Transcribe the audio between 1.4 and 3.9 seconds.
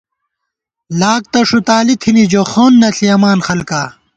ݭُتالی تھنی جو خَون نہ ݪِیَمان خلکا